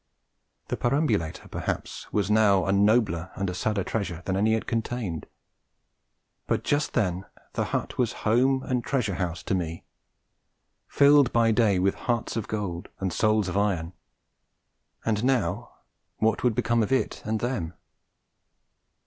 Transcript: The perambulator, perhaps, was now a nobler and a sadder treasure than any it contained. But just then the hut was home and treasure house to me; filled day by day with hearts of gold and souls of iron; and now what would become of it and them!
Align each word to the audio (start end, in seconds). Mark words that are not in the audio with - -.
The 0.69 0.77
perambulator, 0.77 1.47
perhaps, 1.47 2.11
was 2.11 2.31
now 2.31 2.65
a 2.65 2.71
nobler 2.71 3.29
and 3.35 3.47
a 3.51 3.53
sadder 3.53 3.83
treasure 3.83 4.23
than 4.25 4.35
any 4.35 4.55
it 4.55 4.65
contained. 4.65 5.27
But 6.47 6.63
just 6.63 6.93
then 6.93 7.25
the 7.53 7.65
hut 7.65 7.99
was 7.99 8.13
home 8.25 8.63
and 8.63 8.83
treasure 8.83 9.13
house 9.13 9.43
to 9.43 9.53
me; 9.53 9.85
filled 10.87 11.27
day 11.27 11.31
by 11.31 11.51
day 11.51 11.77
with 11.77 11.93
hearts 12.09 12.35
of 12.35 12.47
gold 12.47 12.89
and 12.99 13.13
souls 13.13 13.47
of 13.47 13.55
iron; 13.55 13.93
and 15.05 15.23
now 15.23 15.69
what 16.17 16.43
would 16.43 16.55
become 16.55 16.81
of 16.81 16.91
it 16.91 17.21
and 17.23 17.39
them! 17.39 17.75